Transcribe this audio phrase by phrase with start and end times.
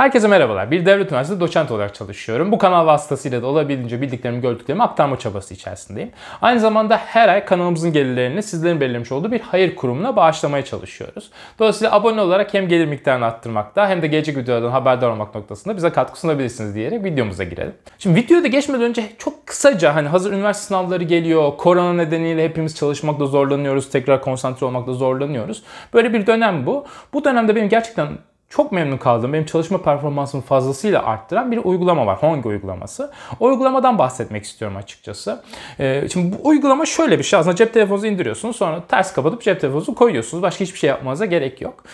[0.00, 0.70] Herkese merhabalar.
[0.70, 2.52] Bir devlet üniversitesinde doçent olarak çalışıyorum.
[2.52, 6.10] Bu kanal vasıtasıyla da olabildiğince bildiklerimi, gördüklerimi aktarma çabası içerisindeyim.
[6.42, 11.30] Aynı zamanda her ay kanalımızın gelirlerini sizlerin belirlemiş olduğu bir hayır kurumuna bağışlamaya çalışıyoruz.
[11.58, 15.90] Dolayısıyla abone olarak hem gelir miktarını arttırmakta hem de gelecek videolardan haberdar olmak noktasında bize
[15.90, 17.74] katkı sunabilirsiniz diyerek videomuza girelim.
[17.98, 21.56] Şimdi videoda geçmeden önce çok kısaca hani hazır üniversite sınavları geliyor.
[21.56, 23.90] Korona nedeniyle hepimiz çalışmakta zorlanıyoruz.
[23.90, 25.62] Tekrar konsantre olmakta zorlanıyoruz.
[25.94, 26.86] Böyle bir dönem bu.
[27.12, 28.08] Bu dönemde benim gerçekten
[28.50, 29.32] çok memnun kaldım.
[29.32, 32.22] Benim çalışma performansımı fazlasıyla arttıran bir uygulama var.
[32.22, 33.12] Hongi uygulaması.
[33.40, 35.42] O uygulamadan bahsetmek istiyorum açıkçası.
[35.80, 37.38] Ee, şimdi bu uygulama şöyle bir şey.
[37.38, 38.56] Aslında cep telefonunuzu indiriyorsunuz.
[38.56, 40.42] Sonra ters kapatıp cep telefonunuzu koyuyorsunuz.
[40.42, 41.84] Başka hiçbir şey yapmanıza gerek yok.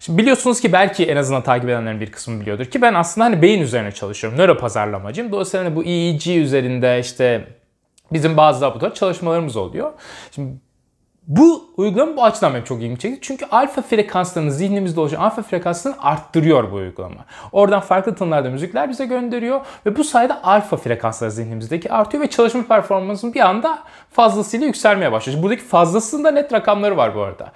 [0.00, 3.42] Şimdi biliyorsunuz ki belki en azından takip edenlerin bir kısmı biliyordur ki ben aslında hani
[3.42, 4.38] beyin üzerine çalışıyorum.
[4.38, 5.32] Nöro pazarlamacıyım.
[5.32, 7.44] Dolayısıyla hani bu EEG üzerinde işte
[8.12, 9.92] bizim bazı laboratuvar çalışmalarımız oluyor.
[10.30, 10.52] Şimdi
[11.30, 13.18] bu uygulama bu açıdan benim çok ilgimi çekti.
[13.22, 17.24] Çünkü alfa frekanslarını zihnimizde oluşan alfa frekanslarını arttırıyor bu uygulama.
[17.52, 22.62] Oradan farklı tonlarda müzikler bize gönderiyor ve bu sayede alfa frekansları zihnimizdeki artıyor ve çalışma
[22.62, 23.78] performansının bir anda
[24.10, 25.42] fazlasıyla yükselmeye başlıyor.
[25.42, 27.52] Buradaki fazlasında net rakamları var bu arada.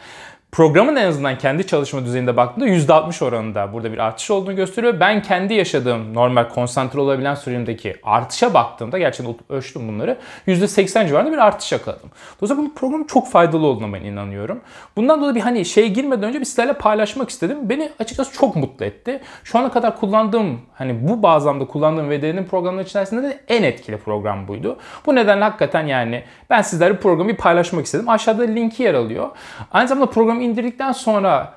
[0.55, 5.01] Programın en azından kendi çalışma düzeyinde baktığımda %60 oranında burada bir artış olduğunu gösteriyor.
[5.01, 10.19] Ben kendi yaşadığım normal konsantre olabilen süremdeki artışa baktığımda gerçekten ölçtüm bunları.
[10.47, 12.11] %80 civarında bir artış yakaladım.
[12.41, 14.61] Dolayısıyla bu programın çok faydalı olduğuna ben inanıyorum.
[14.97, 17.59] Bundan dolayı bir hani şey girmeden önce bir sizlerle paylaşmak istedim.
[17.63, 19.21] Beni açıkçası çok mutlu etti.
[19.45, 24.49] Şu ana kadar kullandığım hani bu bağlamda kullandığım VD'nin programları içerisinde de en etkili program
[24.49, 24.77] buydu.
[25.07, 28.09] Bu nedenle hakikaten yani ben sizlerle programı paylaşmak istedim.
[28.09, 29.31] Aşağıda linki yer alıyor.
[29.73, 31.55] Aynı zamanda programı indirdikten sonra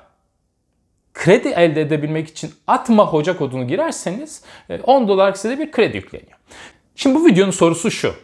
[1.14, 4.42] kredi elde edebilmek için atma hoca kodunu girerseniz
[4.82, 6.38] 10 e, dolar size bir kredi yükleniyor.
[6.96, 8.14] Şimdi bu videonun sorusu şu.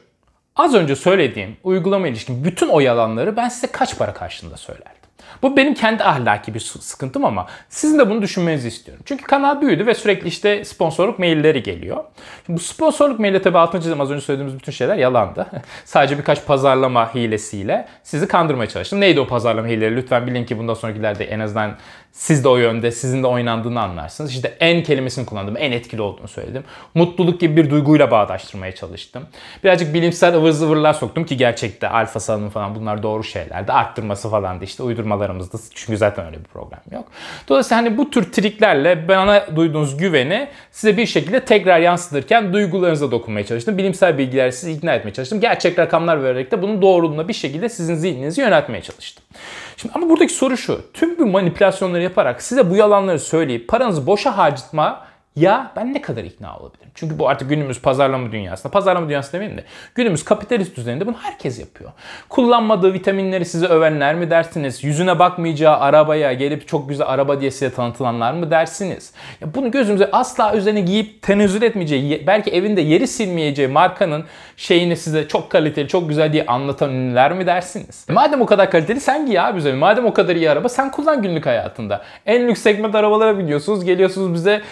[0.57, 5.04] Az önce söylediğim uygulama ilişkin bütün o yalanları ben size kaç para karşılığında söylerdim?
[5.43, 9.03] Bu benim kendi ahlaki bir sıkıntım ama sizin de bunu düşünmenizi istiyorum.
[9.07, 12.05] Çünkü kanal büyüdü ve sürekli işte sponsorluk mailleri geliyor.
[12.47, 15.47] Şimdi bu sponsorluk maili tabii altını çizim az önce söylediğimiz bütün şeyler yalandı.
[15.85, 19.01] Sadece birkaç pazarlama hilesiyle sizi kandırmaya çalıştım.
[19.01, 19.97] Neydi o pazarlama hileleri?
[19.97, 21.77] Lütfen bilin ki bundan sonrakilerde en azından
[22.15, 24.31] siz de o yönde, sizin de oynandığını anlarsınız.
[24.31, 26.65] İşte en kelimesini kullandım, en etkili olduğunu söyledim.
[26.95, 29.27] Mutluluk gibi bir duyguyla bağdaştırmaya çalıştım.
[29.65, 33.73] Birazcık bilimsel ıvır zıvırlar soktum ki gerçekte alfa salınımı falan bunlar doğru şeylerdi.
[33.73, 34.83] Arttırması falan da işte
[35.15, 37.05] uydurmalarımızda çünkü zaten öyle bir program yok.
[37.49, 43.47] Dolayısıyla hani bu tür triklerle bana duyduğunuz güveni size bir şekilde tekrar yansıtırken duygularınıza dokunmaya
[43.47, 43.79] çalıştım.
[43.79, 45.41] Bilimsel bilgiler sizi ikna etmeye çalıştım.
[45.41, 49.25] Gerçek rakamlar vererek de bunun doğruluğuna bir şekilde sizin zihninizi yöneltmeye çalıştım.
[49.77, 50.81] Şimdi ama buradaki soru şu.
[50.93, 56.25] Tüm bu manipülasyonları yaparak size bu yalanları söyleyip paranızı boşa harcatma ya ben ne kadar
[56.25, 56.91] ikna olabilirim?
[56.95, 59.65] Çünkü bu artık günümüz pazarlama dünyasında, pazarlama dünyası demeyeyim de
[59.95, 61.93] günümüz kapitalist düzeninde bunu herkes yapıyor.
[62.29, 64.85] Kullanmadığı vitaminleri size övenler mi dersiniz?
[64.85, 69.13] Yüzüne bakmayacağı arabaya gelip çok güzel araba diye size tanıtılanlar mı dersiniz?
[69.41, 74.25] Ya bunu gözümüze asla üzerine giyip tenezzül etmeyeceği, belki evinde yeri silmeyeceği markanın
[74.57, 78.07] şeyini size çok kaliteli, çok güzel diye anlatan ünlüler mi dersiniz?
[78.09, 79.79] Madem o kadar kaliteli sen giy abi üzerine.
[79.79, 82.03] Madem o kadar iyi araba sen kullan günlük hayatında.
[82.27, 84.63] En lüks segment arabalara biniyorsunuz, geliyorsunuz bize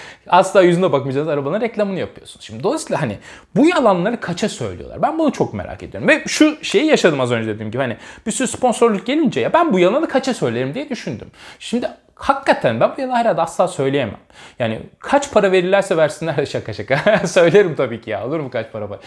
[0.52, 2.46] asla yüzüne bakmayacağız arabanın reklamını yapıyorsunuz.
[2.46, 3.18] Şimdi dolayısıyla hani
[3.56, 5.02] bu yalanları kaça söylüyorlar?
[5.02, 6.08] Ben bunu çok merak ediyorum.
[6.08, 7.96] Ve şu şeyi yaşadım az önce dediğim gibi hani
[8.26, 11.28] bir sürü sponsorluk gelince ya ben bu yalanı kaça söylerim diye düşündüm.
[11.58, 11.88] Şimdi
[12.22, 14.16] hakikaten ben bu herhalde asla söyleyemem.
[14.59, 17.27] Yani kaç para verirlerse versinler şaka şaka.
[17.27, 18.99] Söylerim tabii ki ya olur mu kaç para var.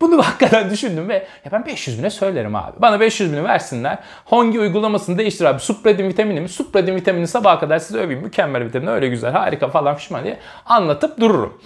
[0.00, 1.14] Bunu hakikaten düşündüm ve
[1.44, 2.72] ya ben 500 bine söylerim abi.
[2.78, 3.98] Bana 500 bini versinler.
[4.24, 5.60] Hangi uygulamasını değiştir abi.
[5.60, 6.48] Supradin vitamini mi?
[6.48, 8.22] Supradin vitamini sabaha kadar size öveyim.
[8.22, 11.60] Mükemmel vitamin öyle güzel harika falan pişman diye anlatıp dururum.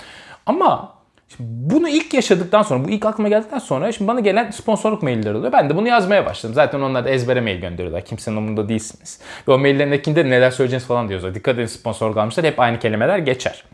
[0.46, 0.97] Ama
[1.36, 5.36] Şimdi bunu ilk yaşadıktan sonra, bu ilk aklıma geldikten sonra şimdi bana gelen sponsorluk mailleri
[5.36, 5.52] oluyor.
[5.52, 6.54] Ben de bunu yazmaya başladım.
[6.54, 8.04] Zaten onlar da ezbere mail gönderiyorlar.
[8.04, 9.20] Kimsenin umurunda değilsiniz.
[9.48, 11.34] Ve o maillerindekinde neler söyleyeceğiniz falan diyorlar.
[11.34, 12.46] Dikkat edin sponsor almışlar.
[12.46, 13.64] Hep aynı kelimeler geçer.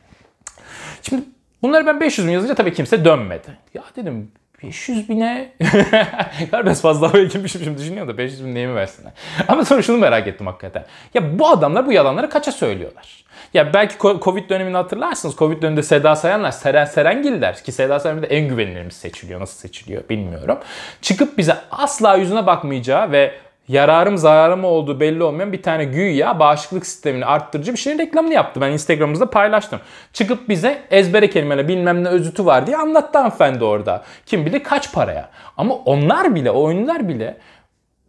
[1.02, 1.22] Şimdi
[1.62, 3.58] bunları ben 500 bin yazınca tabii kimse dönmedi.
[3.74, 4.32] Ya dedim
[4.66, 5.52] 500 bine
[6.50, 9.12] Galiba fazla havaya girmişim şimdi düşünüyorum da 500 bin neyimi versinler.
[9.48, 10.84] Ama sonra şunu merak ettim hakikaten.
[11.14, 13.24] Ya bu adamlar bu yalanları kaça söylüyorlar?
[13.54, 15.36] Ya belki Covid dönemini hatırlarsınız.
[15.36, 19.40] Covid döneminde Seda Sayanlar, Seren Serengiller ki Seda Sayan de en güvenilirimiz seçiliyor.
[19.40, 20.58] Nasıl seçiliyor bilmiyorum.
[21.02, 23.34] Çıkıp bize asla yüzüne bakmayacağı ve
[23.68, 28.60] yararım zararım olduğu belli olmayan bir tane güya bağışıklık sistemini arttırıcı bir şeyin reklamını yaptı.
[28.60, 29.80] Ben Instagram'ımızda paylaştım.
[30.12, 34.02] Çıkıp bize ezbere kelimeyle bilmem ne özütü var diye anlattı hanımefendi orada.
[34.26, 35.30] Kim bilir kaç paraya.
[35.56, 37.36] Ama onlar bile, o oyuncular bile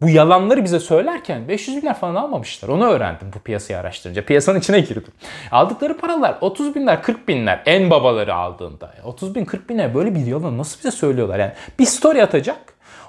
[0.00, 2.68] bu yalanları bize söylerken 500 binler falan almamışlar.
[2.68, 4.24] Onu öğrendim bu piyasayı araştırınca.
[4.24, 5.12] Piyasanın içine girdim.
[5.50, 8.94] Aldıkları paralar 30 binler 40 binler en babaları aldığında.
[9.04, 11.38] 30 bin 40 binler böyle bir yalan nasıl bize söylüyorlar?
[11.38, 12.58] Yani bir story atacak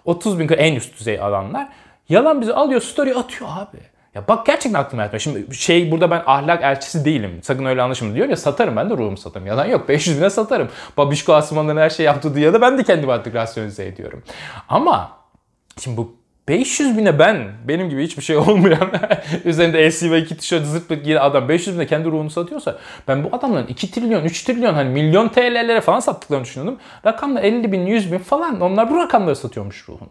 [0.05, 1.69] 30 bin en üst düzey alanlar
[2.09, 3.77] Yalan bizi alıyor story atıyor abi.
[4.15, 5.21] Ya bak gerçekten aklıma yatmıyor.
[5.21, 7.39] Şimdi şey burada ben ahlak elçisi değilim.
[7.43, 9.47] Sakın öyle anlaşılma diyor ya satarım ben de ruhumu satarım.
[9.47, 10.69] Yalan yok 500 bine satarım.
[10.97, 14.23] Babişko Asmanların her şey yaptığı de ben de kendimi artık rasyonize ediyorum.
[14.69, 15.11] Ama
[15.77, 16.17] şimdi bu
[16.47, 18.91] 500 bine ben, benim gibi hiçbir şey olmayan,
[19.45, 23.35] üzerinde SC ve 2 tişört zırt giyen adam 500 bine kendi ruhunu satıyorsa ben bu
[23.35, 26.79] adamların 2 trilyon, 3 trilyon hani milyon TL'lere falan sattıklarını düşünüyordum.
[27.05, 30.09] Rakamda 50 bin, 100 bin falan onlar bu rakamları satıyormuş ruhunu.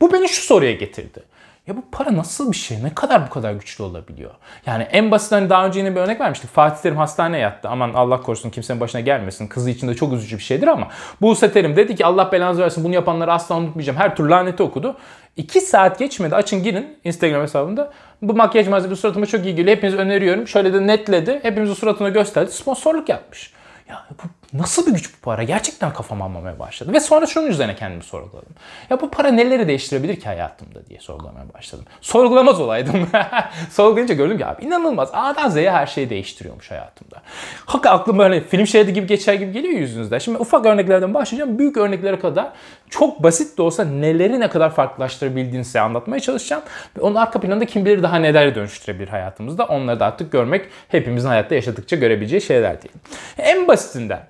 [0.00, 1.22] Bu beni şu soruya getirdi.
[1.66, 2.84] Ya bu para nasıl bir şey?
[2.84, 4.30] Ne kadar bu kadar güçlü olabiliyor?
[4.66, 6.50] Yani en basit hani daha önce yine bir örnek vermiştik.
[6.50, 7.68] Fatih Terim hastaneye yattı.
[7.68, 9.46] Aman Allah korusun kimsenin başına gelmesin.
[9.46, 10.88] Kızı için de çok üzücü bir şeydir ama
[11.20, 13.98] Buse Terim dedi ki Allah belanızı versin bunu yapanları asla unutmayacağım.
[13.98, 14.96] Her türlü laneti okudu.
[15.36, 16.34] 2 saat geçmedi.
[16.34, 17.92] Açın girin Instagram hesabında.
[18.22, 19.76] Bu makyaj malzemesi suratıma çok iyi geliyor.
[19.76, 20.48] Hepiniz öneriyorum.
[20.48, 21.38] Şöyle de netledi.
[21.42, 22.50] Hepimizin suratına gösterdi.
[22.52, 23.52] Sponsorluk yapmış.
[23.88, 24.28] Ya bu
[24.58, 25.42] nasıl bir güç bu para?
[25.42, 26.92] Gerçekten kafam almamaya başladı.
[26.92, 28.52] Ve sonra şunun üzerine kendimi sorguladım.
[28.90, 31.84] Ya bu para neleri değiştirebilir ki hayatımda diye sorgulamaya başladım.
[32.00, 33.08] Sorgulamaz olaydım.
[33.70, 35.10] Sorgulayınca gördüm ki abi inanılmaz.
[35.12, 37.22] A'dan Z'ye her şeyi değiştiriyormuş hayatımda.
[37.66, 40.20] Hakikaten aklım böyle film şeridi gibi geçer gibi geliyor yüzünüzde.
[40.20, 41.58] Şimdi ufak örneklerden başlayacağım.
[41.58, 42.52] Büyük örneklere kadar
[42.90, 46.62] çok basit de olsa neleri ne kadar farklılaştırabildiğini size anlatmaya çalışacağım.
[46.96, 49.64] Ve onun arka planında kim bilir daha neler dönüştürebilir hayatımızda.
[49.64, 52.94] Onları da artık görmek hepimizin hayatta yaşadıkça görebileceği şeyler değil.
[53.38, 54.20] En basitinden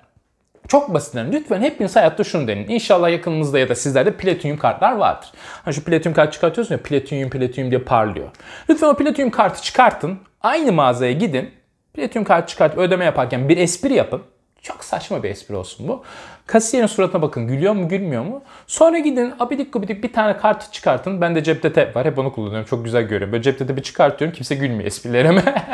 [0.67, 2.67] çok basitinden lütfen hepiniz hayatta şunu denin.
[2.67, 5.29] İnşallah yakınınızda ya da sizlerde platinyum kartlar vardır.
[5.65, 8.27] Hani şu platinyum kart çıkartıyorsun ya platinyum platinyum diye parlıyor.
[8.69, 10.19] Lütfen o platinyum kartı çıkartın.
[10.41, 11.51] Aynı mağazaya gidin.
[11.93, 14.21] Platinyum kart çıkartıp ödeme yaparken bir espri yapın.
[14.61, 16.03] Çok saçma bir espri olsun bu.
[16.45, 18.43] Kasiyerin suratına bakın gülüyor mu gülmüyor mu?
[18.67, 21.21] Sonra gidin abidik gubidik bir tane kartı çıkartın.
[21.21, 23.31] Ben de cepte tep var hep onu kullanıyorum çok güzel görüyorum.
[23.31, 25.43] Böyle cepte tepi çıkartıyorum kimse gülmüyor esprilerime.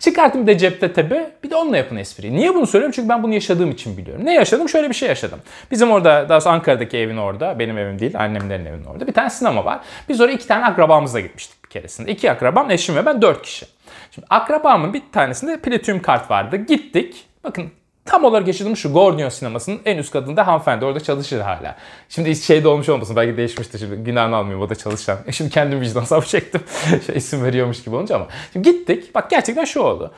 [0.00, 2.34] Çıkartın bir de cepte tepi bir de onunla yapın espriyi.
[2.34, 2.92] Niye bunu söylüyorum?
[2.96, 4.24] Çünkü ben bunu yaşadığım için biliyorum.
[4.24, 4.68] Ne yaşadım?
[4.68, 5.38] Şöyle bir şey yaşadım.
[5.70, 9.30] Bizim orada daha sonra Ankara'daki evin orada benim evim değil annemlerin evinin orada bir tane
[9.30, 9.80] sinema var.
[10.08, 12.12] Biz oraya iki tane akrabamızla gitmiştik bir keresinde.
[12.12, 13.66] İki akrabam eşim ve ben dört kişi.
[14.10, 16.56] Şimdi akrabamın bir tanesinde platinyum kart vardı.
[16.56, 17.26] Gittik.
[17.44, 17.70] Bakın
[18.10, 21.76] Tam olarak yaşadığım şu Gordion sinemasının en üst katında hanımefendi orada çalışır hala.
[22.08, 25.18] Şimdi hiç şeyde olmuş olmasın belki değişmiştir şimdi günahını almayayım o da çalışan.
[25.26, 26.60] E şimdi kendim vicdan savaşı çektim.
[27.06, 28.26] şey isim veriyormuş gibi olunca ama.
[28.52, 30.14] Şimdi gittik bak gerçekten şu oldu.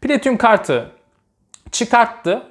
[0.00, 0.90] Platinum kartı
[1.72, 2.42] çıkarttı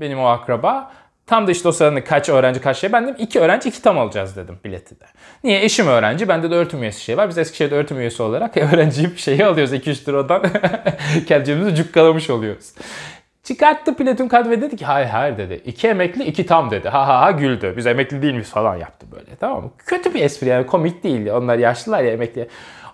[0.00, 0.92] benim o akraba.
[1.26, 2.92] Tam da işte o sırada kaç öğrenci kaç şey.
[2.92, 5.04] Ben dedim iki öğrenci iki tam alacağız dedim bileti de.
[5.44, 5.64] Niye?
[5.64, 6.28] Eşim öğrenci.
[6.28, 7.28] Bende de öğretim üyesi şey var.
[7.28, 9.74] Biz Eskişehir'de öğretim üyesi olarak öğrenciyi şeyi alıyoruz.
[9.74, 10.42] 2-3 liradan
[11.26, 12.72] kendimizi cukkalamış oluyoruz.
[13.48, 15.62] Çıkarttı platin kart ve dedi ki hayır hayır dedi.
[15.64, 16.88] İki emekli iki tam dedi.
[16.88, 17.74] Ha ha ha güldü.
[17.76, 19.70] Biz emekli değil miyiz falan yaptı böyle tamam mı?
[19.78, 21.30] Kötü bir espri yani komik değil.
[21.30, 22.48] Onlar yaşlılar ya emekli.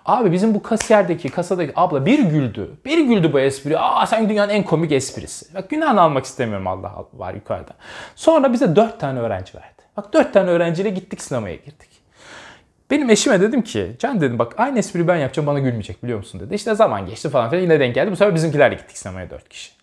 [0.05, 2.71] Abi bizim bu kasiyerdeki, kasadaki abla bir güldü.
[2.85, 3.79] Bir güldü bu espri.
[3.79, 5.55] Aa sen dünyanın en komik esprisi.
[5.55, 7.71] Bak günahını almak istemiyorum Allah var yukarıda.
[8.15, 9.81] Sonra bize dört tane öğrenci verdi.
[9.97, 11.89] Bak dört tane öğrenciyle gittik sinemaya girdik.
[12.91, 16.41] Benim eşime dedim ki Can dedim bak aynı espriyi ben yapacağım bana gülmeyecek biliyor musun
[16.41, 16.55] dedi.
[16.55, 18.11] İşte zaman geçti falan filan yine denk geldi.
[18.11, 19.75] Bu sefer bizimkilerle gittik sinemaya dört kişi.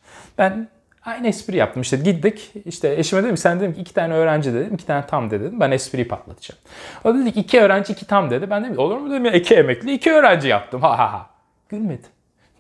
[0.43, 0.69] Ben
[1.05, 1.83] aynı espri yaptım.
[1.83, 2.53] İşte gittik.
[2.65, 4.75] İşte eşime dedim sen dedim ki iki tane öğrenci dedim.
[4.75, 5.61] iki tane tam dedim.
[5.61, 6.59] Ben espriyi patlatacağım.
[7.05, 8.51] O dedi ki iki öğrenci iki tam dedi.
[8.51, 10.83] Ben dedim olur mu dedim ya iki emekli iki öğrenci yaptım.
[10.83, 11.27] Ha ha ha.
[11.69, 12.07] Gülmedi.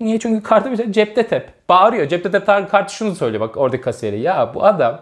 [0.00, 0.18] Niye?
[0.18, 1.68] Çünkü kartı bir şey cepte tep.
[1.68, 2.08] Bağırıyor.
[2.08, 4.20] Cepte tep kartı şunu söylüyor bak oradaki kasiyeri.
[4.20, 5.00] Ya bu adam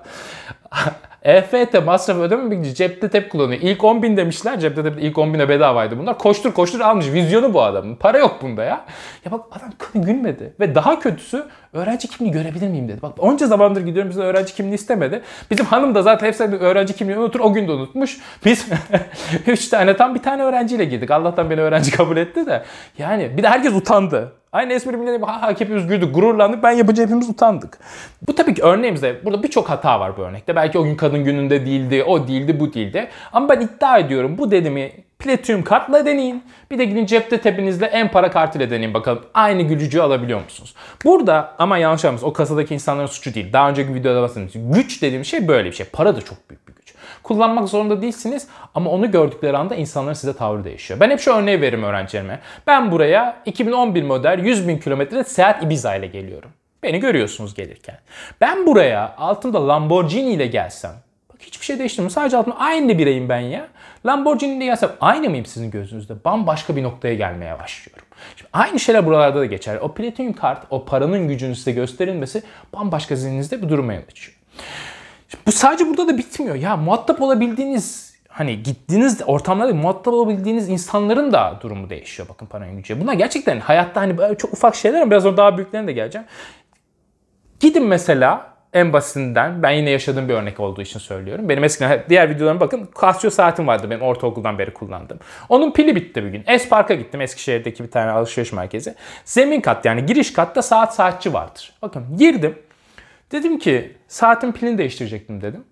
[1.23, 3.61] EFT masraf ödememek için cepte tep kullanıyor.
[3.63, 4.61] İlk 10 bin demişler.
[4.61, 6.19] Cepte tep ilk 10 bine bedavaydı bunlar.
[6.19, 7.13] Koştur koştur almış.
[7.13, 7.97] Vizyonu bu adamın.
[7.97, 8.85] Para yok bunda ya.
[9.25, 9.71] Ya bak adam
[10.07, 10.55] gülmedi.
[10.61, 13.03] Ve daha kötüsü öğrenci kimliği görebilir miyim dedi.
[13.03, 15.23] Bak onca zamandır gidiyorum bizden öğrenci kimliği istemedi.
[15.51, 17.41] Bizim hanım da zaten hepsi öğrenci kimliğini unutur.
[17.41, 18.19] O gün de unutmuş.
[18.45, 18.69] Biz
[19.47, 21.11] 3 tane tam bir tane öğrenciyle girdik.
[21.11, 22.63] Allah'tan beni öğrenci kabul etti de.
[22.99, 24.33] Yani bir de herkes utandı.
[24.53, 26.63] Aynı espri bile ha ha hepimiz güldük, gururlandık.
[26.63, 27.79] Ben yapınca hepimiz utandık.
[28.27, 30.57] Bu tabii ki örneğimizde burada birçok hata var bu örnekte.
[30.57, 33.09] Belki o gün kadın gününde değildi, o değildi, bu değildi.
[33.33, 36.45] Ama ben iddia ediyorum bu dedimi Platinum kartla deneyin.
[36.71, 39.25] Bir de gidin cepte tepinizle en para kartıyla deneyin bakalım.
[39.35, 40.75] Aynı gülücüğü alabiliyor musunuz?
[41.05, 43.53] Burada ama yanlış anlamayın o kasadaki insanların suçu değil.
[43.53, 45.87] Daha önceki videoda bahsettiğim güç dediğim şey böyle bir şey.
[45.87, 46.95] Para da çok büyük bir güç.
[47.23, 51.01] Kullanmak zorunda değilsiniz ama onu gördükleri anda insanların size tavrı değişiyor.
[51.01, 52.41] Ben hep şu örneği veririm öğrencilerime.
[52.67, 56.51] Ben buraya 2011 model 100 bin kilometre Seat Ibiza ile geliyorum.
[56.83, 57.99] Beni görüyorsunuz gelirken.
[58.41, 60.93] Ben buraya altımda Lamborghini ile gelsem
[61.51, 62.11] hiçbir şey değiştirmiyor.
[62.11, 63.69] Sadece altımda aynı bireyim ben ya.
[64.07, 66.25] Lamborghini ile gelsem aynı mıyım sizin gözünüzde?
[66.25, 68.05] Bambaşka bir noktaya gelmeye başlıyorum.
[68.37, 69.79] Şimdi aynı şeyler buralarda da geçer.
[69.81, 72.43] O platinum kart, o paranın gücünün size gösterilmesi
[72.73, 74.37] bambaşka zihninizde bir duruma yol açıyor.
[75.47, 76.55] Bu sadece burada da bitmiyor.
[76.55, 83.01] Ya muhatap olabildiğiniz hani gittiğiniz ortamlarda muhatap olabildiğiniz insanların da durumu değişiyor bakın paranın gücü.
[83.01, 86.27] Bunlar gerçekten hayatta hani çok ufak şeyler ama biraz daha büyüklerine de geleceğim.
[87.61, 91.49] Gidin mesela en basitinden ben yine yaşadığım bir örnek olduğu için söylüyorum.
[91.49, 95.19] Benim eskiden diğer videolarıma bakın Casio saatim vardı benim ortaokuldan beri kullandığım.
[95.49, 96.45] Onun pili bitti bir gün.
[96.47, 98.95] Espark'a gittim Eskişehir'deki bir tane alışveriş merkezi.
[99.25, 101.73] Zemin kat yani giriş katta saat saatçi vardır.
[101.83, 102.59] Bakın girdim.
[103.33, 105.65] Dedim ki saatin pilini değiştirecektim dedim.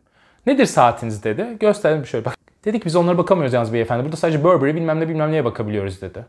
[0.46, 1.46] Nedir saatiniz dedi.
[1.60, 2.34] Gösterdim şöyle bak.
[2.64, 4.04] Dedik biz onlara bakamıyoruz yalnız beyefendi.
[4.04, 6.24] Burada sadece Burberry bilmem ne bilmem neye bakabiliyoruz dedi.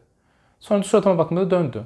[0.60, 1.84] Sonra suratıma bakmadı döndü.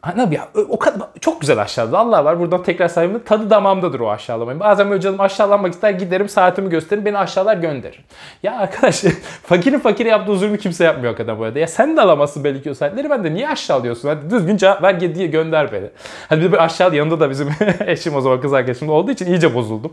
[0.00, 1.98] Hani ya, o kadar çok güzel aşağıladı.
[1.98, 3.22] Allah var buradan tekrar sayayım.
[3.24, 4.60] Tadı damağımdadır o aşağılamayı.
[4.60, 8.04] Bazen böyle canım aşağılanmak ister giderim saatimi gösteririm beni aşağılar gönderir.
[8.42, 9.04] Ya arkadaş
[9.42, 11.58] fakirin fakiri yaptığı zulmü kimse yapmıyor kadar bu arada.
[11.58, 14.08] Ya sen de alamazsın belki o saatleri ben de niye aşağılıyorsun?
[14.08, 15.86] Hadi düzgün cevap ver diye gönder beni.
[16.28, 17.48] Hadi bir de aşağı yanında da bizim
[17.86, 19.92] eşim o zaman kız arkadaşım olduğu için iyice bozuldum.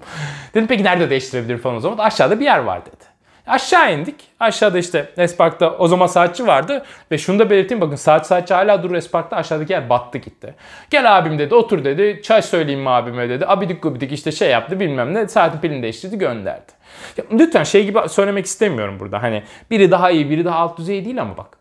[0.53, 1.98] Dedim peki nerede değiştirebilirim falan o zaman.
[1.98, 3.04] Aşağıda bir yer var dedi.
[3.47, 4.15] Aşağı indik.
[4.39, 6.85] Aşağıda işte Espark'ta o zaman saatçi vardı.
[7.11, 10.55] Ve şunu da belirteyim bakın saat saatçi hala durur Espark'ta aşağıdaki yer battı gitti.
[10.89, 12.21] Gel abim dedi otur dedi.
[12.23, 13.45] Çay söyleyeyim mi abime dedi.
[13.47, 15.27] Abidik gubidik işte şey yaptı bilmem ne.
[15.27, 16.71] Saatin pilini değiştirdi gönderdi.
[17.17, 19.23] Ya, lütfen şey gibi söylemek istemiyorum burada.
[19.23, 21.57] Hani biri daha iyi biri daha alt düzey değil ama bak.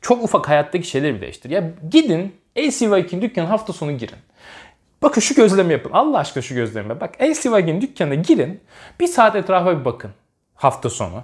[0.00, 1.50] Çok ufak hayattaki şeyleri değiştir.
[1.50, 4.18] Ya gidin LCY2'nin dükkanı hafta sonu girin.
[5.02, 5.90] Bakın şu gözlemi yapın.
[5.92, 7.00] Allah aşkına şu gözlemi.
[7.00, 8.60] Bak LCY2'nin dükkanına girin.
[9.00, 10.10] Bir saat etrafa bir bakın
[10.54, 11.22] hafta sonu.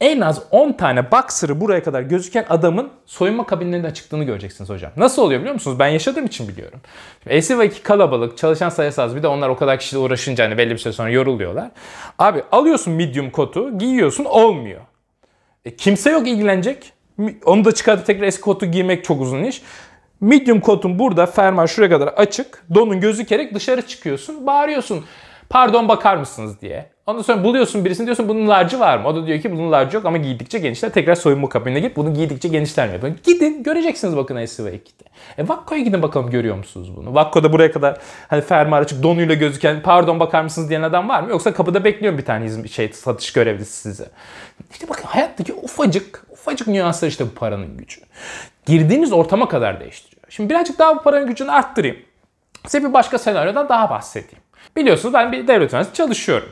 [0.00, 4.92] En az 10 tane boxer'ı buraya kadar gözüken adamın soyunma kabinlerinden çıktığını göreceksiniz hocam.
[4.96, 5.78] Nasıl oluyor biliyor musunuz?
[5.78, 6.80] Ben yaşadığım için biliyorum.
[7.26, 9.16] LCV2 kalabalık, çalışan sayısı az.
[9.16, 11.70] Bir de onlar o kadar kişiyle uğraşınca hani belli bir süre sonra yoruluyorlar.
[12.18, 14.80] Abi alıyorsun medium kotu, giyiyorsun olmuyor.
[15.64, 16.92] E, kimse yok ilgilenecek.
[17.44, 19.62] Onu da çıkartıp tekrar eski kotu giymek çok uzun iş.
[20.20, 22.64] Medium kotun burada fermuar şuraya kadar açık.
[22.74, 24.46] Donun gözükerek dışarı çıkıyorsun.
[24.46, 25.04] Bağırıyorsun.
[25.50, 26.90] Pardon bakar mısınız diye.
[27.10, 29.08] Ondan sonra buluyorsun birisini diyorsun bunun larcı var mı?
[29.08, 30.90] O da diyor ki bunun larcı yok ama giydikçe genişler.
[30.90, 33.14] Tekrar soyunma kabinine git bunu giydikçe genişler mi?
[33.24, 35.04] Gidin göreceksiniz bakın SV2'de.
[35.38, 37.14] E Vakko'ya gidin bakalım görüyor musunuz bunu?
[37.14, 37.98] Vakko'da buraya kadar
[38.28, 41.30] hani fermuar açık donuyla gözüken pardon bakar mısınız diyen adam var mı?
[41.30, 44.10] Yoksa kapıda bekliyor bir tane hizmet, şey satış görevlisi size.
[44.72, 48.00] İşte bakın hayattaki ufacık ufacık nüanslar işte bu paranın gücü.
[48.66, 50.22] Girdiğiniz ortama kadar değiştiriyor.
[50.28, 51.96] Şimdi birazcık daha bu paranın gücünü arttırayım.
[52.66, 54.44] Size bir başka senaryodan daha bahsedeyim.
[54.76, 56.48] Biliyorsunuz ben bir devlet üniversitesi çalışıyorum.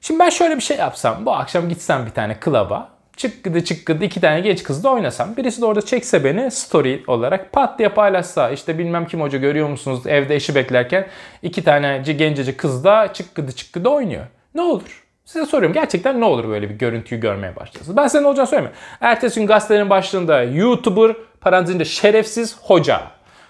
[0.00, 1.26] Şimdi ben şöyle bir şey yapsam.
[1.26, 2.88] Bu akşam gitsem bir tane klaba.
[3.16, 5.36] Çıkkıdı çıkkıdı iki tane genç kızla oynasam.
[5.36, 8.50] Birisi de orada çekse beni story olarak pat diye paylaşsa.
[8.50, 11.06] işte bilmem kim hoca görüyor musunuz evde eşi beklerken
[11.42, 14.26] iki tane genceci kız da çıkkıdı çıkkıdı oynuyor.
[14.54, 15.04] Ne olur?
[15.24, 17.96] Size soruyorum gerçekten ne olur böyle bir görüntüyü görmeye başlasınız?
[17.96, 18.80] Ben size ne olacağını söylemiyorum.
[19.00, 23.00] Ertesi gün gazetelerin başlığında YouTuber parantezinde şerefsiz hoca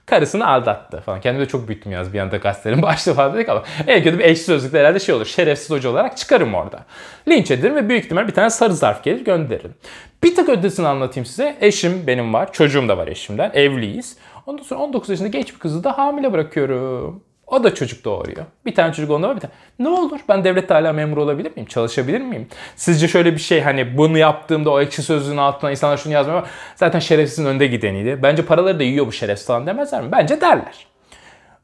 [0.06, 1.20] karısını aldattı falan.
[1.20, 4.25] Kendimi de çok büyüttüm yaz bir anda gazetelerin başlığı falan dedik ama en kötü bir
[4.25, 5.26] eşsiz sözlükte herhalde şey olur.
[5.26, 6.84] Şerefsiz hoca olarak çıkarım orada.
[7.28, 9.75] Linç ederim ve büyük ihtimal bir tane sarı zarf gelir gönderirim.
[10.22, 11.56] Bir tık ötesini anlatayım size.
[11.60, 12.52] Eşim benim var.
[12.52, 13.50] Çocuğum da var eşimden.
[13.54, 14.16] Evliyiz.
[14.46, 17.22] Ondan sonra 19 yaşında genç bir kızı da hamile bırakıyorum.
[17.46, 18.46] O da çocuk doğuruyor.
[18.66, 19.52] Bir tane çocuk onda var bir tane.
[19.78, 21.66] Ne olur ben devlette hala memur olabilir miyim?
[21.66, 22.48] Çalışabilir miyim?
[22.76, 26.98] Sizce şöyle bir şey hani bunu yaptığımda o ekşi sözlüğün altına insanlar şunu yazmıyor zaten
[26.98, 28.18] şerefsizin önde gideniydi.
[28.22, 30.12] Bence paraları da yiyor bu şerefsiz falan demezler mi?
[30.12, 30.86] Bence derler.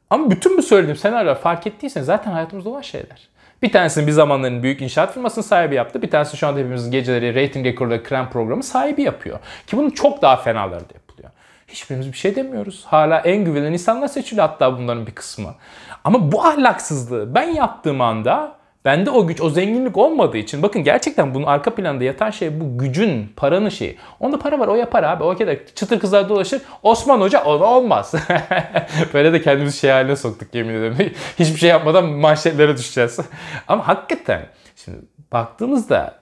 [0.09, 3.29] Ama bütün bu söylediğim senaryolar fark ettiyseniz zaten hayatımızda olan şeyler.
[3.61, 6.01] Bir tanesini bir zamanların büyük inşaat firmasının sahibi yaptı.
[6.01, 9.39] Bir tanesi şu anda hepimizin geceleri rating rekorları krem programı sahibi yapıyor.
[9.67, 11.02] Ki bunun çok daha fenaları da.
[11.73, 12.85] Hiçbirimiz bir şey demiyoruz.
[12.85, 15.55] Hala en güvenilen insanlar seçiliyor hatta bunların bir kısmı.
[16.03, 21.33] Ama bu ahlaksızlığı ben yaptığım anda bende o güç, o zenginlik olmadığı için bakın gerçekten
[21.33, 23.97] bunun arka planda yatan şey bu gücün, paranın şeyi.
[24.19, 25.23] Onda para var o yapar abi.
[25.23, 26.61] O kadar çıtır kızlar dolaşır.
[26.83, 28.13] Osman Hoca o da olmaz.
[29.13, 31.13] Böyle de kendimizi şey haline soktuk yemin ederim.
[31.39, 33.19] Hiçbir şey yapmadan manşetlere düşeceğiz.
[33.67, 34.97] Ama hakikaten şimdi
[35.31, 36.19] baktığımızda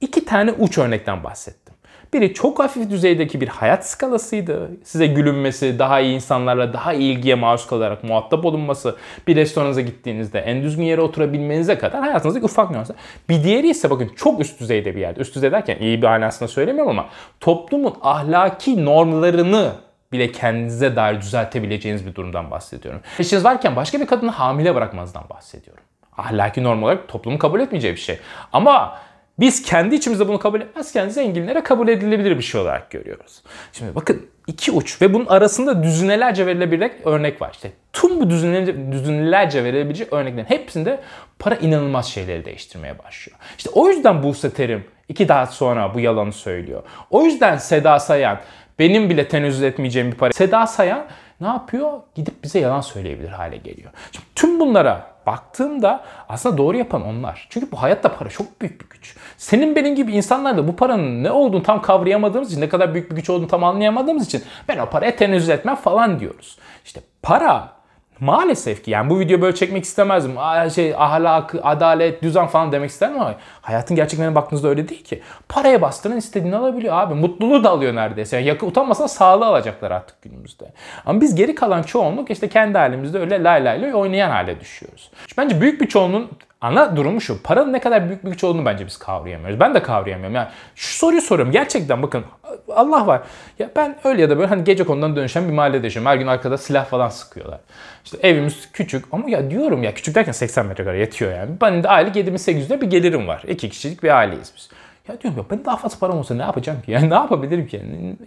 [0.00, 1.65] iki tane uç örnekten bahsettim.
[2.12, 4.70] Biri çok hafif düzeydeki bir hayat skalasıydı.
[4.84, 8.96] Size gülünmesi, daha iyi insanlarla daha iyi ilgiye maruz kalarak muhatap olunması,
[9.26, 12.96] bir restoranınıza gittiğinizde en düzgün yere oturabilmenize kadar hayatınızdaki ufak nüanslar.
[13.28, 15.20] Bir diğeri ise bakın çok üst düzeyde bir yerde.
[15.20, 17.08] Üst düzey derken iyi bir aslında söylemiyorum ama
[17.40, 19.72] toplumun ahlaki normlarını
[20.12, 23.00] bile kendinize dair düzeltebileceğiniz bir durumdan bahsediyorum.
[23.18, 25.84] Eşiniz varken başka bir kadını hamile bırakmanızdan bahsediyorum.
[26.18, 28.18] Ahlaki norm olarak toplumun kabul etmeyeceği bir şey.
[28.52, 28.98] Ama
[29.40, 33.42] biz kendi içimizde bunu kabul etmezken zenginlere kabul edilebilir bir şey olarak görüyoruz.
[33.72, 37.50] Şimdi bakın iki uç ve bunun arasında düzinelerce verilebilecek örnek var.
[37.52, 41.00] İşte tüm bu düzinelerce, düzinelerce verilebilecek örneklerin hepsinde
[41.38, 43.38] para inanılmaz şeyleri değiştirmeye başlıyor.
[43.58, 46.82] İşte o yüzden Buse Terim iki daha sonra bu yalanı söylüyor.
[47.10, 48.40] O yüzden Seda Sayan
[48.78, 50.32] benim bile tenezzül etmeyeceğim bir para.
[50.32, 51.06] Seda Sayan
[51.40, 51.92] ne yapıyor?
[52.14, 53.90] Gidip bize yalan söyleyebilir hale geliyor.
[54.12, 57.46] Şimdi tüm bunlara baktığımda aslında doğru yapan onlar.
[57.50, 59.16] Çünkü bu hayatta para çok büyük bir güç.
[59.36, 63.10] Senin benim gibi insanlar da bu paranın ne olduğunu tam kavrayamadığımız için, ne kadar büyük
[63.10, 66.58] bir güç olduğunu tam anlayamadığımız için ben o paraya tenezzül etmem falan diyoruz.
[66.84, 67.75] İşte para
[68.20, 70.32] Maalesef ki yani bu video böyle çekmek istemezdim.
[70.74, 75.22] Şey ahlak, adalet, düzen falan demek isterim ama hayatın gerçeklerine baktığınızda öyle değil ki.
[75.48, 77.14] Paraya bastıran istediğini alabiliyor abi.
[77.14, 78.36] Mutluluğu da alıyor neredeyse.
[78.36, 80.72] Yani yakı utanmasa sağlığı alacaklar artık günümüzde.
[81.06, 85.10] Ama biz geri kalan çoğunluk işte kendi halimizde öyle lay lay lay oynayan hale düşüyoruz.
[85.38, 86.30] Bence büyük bir çoğunluğun
[86.60, 87.42] ana durumu şu.
[87.42, 89.60] Paranın ne kadar büyük bir güç olduğunu bence biz kavrayamıyoruz.
[89.60, 90.34] Ben de kavrayamıyorum.
[90.34, 91.52] Yani şu soruyu soruyorum.
[91.52, 92.24] Gerçekten bakın
[92.68, 93.22] Allah var.
[93.58, 96.10] Ya ben öyle ya da böyle hani gece konudan dönüşen bir mahallede yaşıyorum.
[96.10, 97.60] Her gün arkada silah falan sıkıyorlar.
[98.04, 101.50] İşte evimiz küçük ama ya diyorum ya küçük derken 80 metrekare yetiyor yani.
[101.60, 103.42] Benim de aylık 7800 lira bir gelirim var.
[103.48, 104.68] İki kişilik bir aileyiz biz.
[105.08, 106.90] Ya diyorum ya benim daha fazla param olsa ne yapacağım ki?
[106.90, 107.82] Yani ne yapabilirim ki?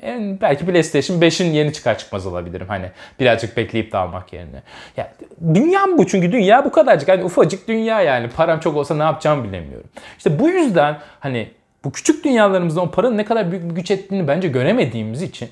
[0.07, 2.67] Yani belki PlayStation 5'in yeni çıkar çıkmaz alabilirim.
[2.67, 4.63] Hani birazcık bekleyip de almak yerine.
[4.97, 5.13] Ya
[5.53, 7.09] dünyam bu çünkü dünya bu kadarcık.
[7.09, 8.29] Hani ufacık dünya yani.
[8.29, 9.89] Param çok olsa ne yapacağımı bilemiyorum.
[10.17, 11.47] İşte bu yüzden hani
[11.83, 15.49] bu küçük dünyalarımızda o paranın ne kadar büyük bir güç ettiğini bence göremediğimiz için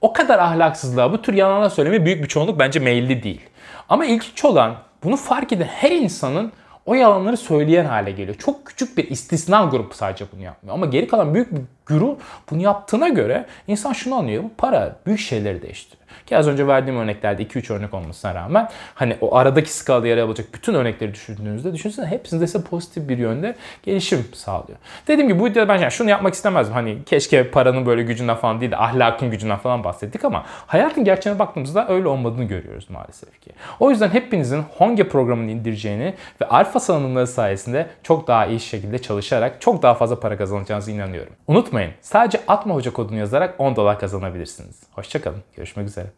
[0.00, 3.40] o kadar ahlaksızlığa, bu tür yalanlar söylemeye büyük bir çoğunluk bence meyilli değil.
[3.88, 6.52] Ama ilginç olan bunu fark eden her insanın
[6.90, 8.36] o yalanları söyleyen hale geliyor.
[8.38, 10.74] Çok küçük bir istisna grup sadece bunu yapmıyor.
[10.74, 12.16] Ama geri kalan büyük bir güruh
[12.50, 14.42] bunu yaptığına göre insan şunu anlıyor.
[14.42, 15.99] Bu para büyük şeyleri değiştiriyor.
[16.30, 20.46] Ki az önce verdiğim örneklerde 2-3 örnek olmasına rağmen hani o aradaki skalada yer alacak
[20.54, 24.78] bütün örnekleri düşündüğünüzde düşünsene hepsinde ise pozitif bir yönde gelişim sağlıyor.
[25.08, 26.74] Dediğim gibi bu videoda ben yani şunu yapmak istemezdim.
[26.74, 31.38] Hani keşke paranın böyle gücünden falan değil de ahlakın gücünden falan bahsettik ama hayatın gerçeğine
[31.38, 33.50] baktığımızda öyle olmadığını görüyoruz maalesef ki.
[33.80, 39.60] O yüzden hepinizin Honge programını indireceğini ve alfa salınımları sayesinde çok daha iyi şekilde çalışarak
[39.60, 41.32] çok daha fazla para kazanacağınızı inanıyorum.
[41.46, 44.82] Unutmayın sadece Atma Hoca kodunu yazarak 10 dolar kazanabilirsiniz.
[44.92, 45.42] Hoşçakalın.
[45.56, 46.10] Görüşmek üzere.